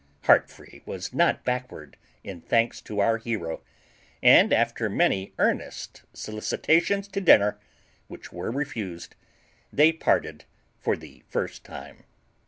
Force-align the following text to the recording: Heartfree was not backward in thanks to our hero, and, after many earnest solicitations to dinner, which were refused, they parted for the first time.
Heartfree 0.23 0.81
was 0.87 1.13
not 1.13 1.43
backward 1.45 1.95
in 2.23 2.41
thanks 2.41 2.81
to 2.81 2.99
our 2.99 3.19
hero, 3.19 3.61
and, 4.23 4.51
after 4.51 4.89
many 4.89 5.31
earnest 5.37 6.01
solicitations 6.11 7.07
to 7.09 7.21
dinner, 7.21 7.59
which 8.07 8.33
were 8.33 8.49
refused, 8.49 9.13
they 9.71 9.91
parted 9.91 10.45
for 10.79 10.97
the 10.97 11.21
first 11.29 11.63
time. 11.63 12.05